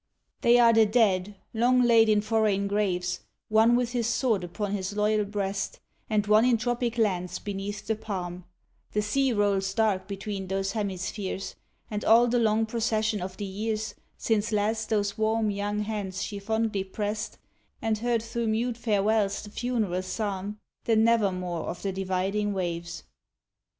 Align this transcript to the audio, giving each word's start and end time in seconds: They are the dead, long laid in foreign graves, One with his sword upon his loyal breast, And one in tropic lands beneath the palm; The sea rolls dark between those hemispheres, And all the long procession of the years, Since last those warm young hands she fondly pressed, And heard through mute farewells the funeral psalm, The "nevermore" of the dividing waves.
They 0.41 0.57
are 0.57 0.73
the 0.73 0.87
dead, 0.87 1.35
long 1.53 1.83
laid 1.83 2.09
in 2.09 2.21
foreign 2.21 2.67
graves, 2.67 3.19
One 3.49 3.75
with 3.75 3.91
his 3.91 4.07
sword 4.07 4.43
upon 4.43 4.71
his 4.73 4.93
loyal 4.97 5.25
breast, 5.25 5.79
And 6.09 6.25
one 6.25 6.43
in 6.43 6.57
tropic 6.57 6.97
lands 6.97 7.37
beneath 7.37 7.85
the 7.85 7.95
palm; 7.95 8.43
The 8.93 9.03
sea 9.03 9.31
rolls 9.31 9.71
dark 9.75 10.07
between 10.07 10.47
those 10.47 10.71
hemispheres, 10.71 11.53
And 11.91 12.03
all 12.03 12.25
the 12.25 12.39
long 12.39 12.65
procession 12.65 13.21
of 13.21 13.37
the 13.37 13.45
years, 13.45 13.93
Since 14.17 14.51
last 14.51 14.89
those 14.89 15.19
warm 15.19 15.51
young 15.51 15.81
hands 15.81 16.23
she 16.23 16.39
fondly 16.39 16.83
pressed, 16.83 17.37
And 17.79 17.99
heard 17.99 18.23
through 18.23 18.47
mute 18.47 18.77
farewells 18.77 19.43
the 19.43 19.51
funeral 19.51 20.01
psalm, 20.01 20.57
The 20.85 20.95
"nevermore" 20.95 21.67
of 21.69 21.83
the 21.83 21.91
dividing 21.91 22.53
waves. 22.53 23.03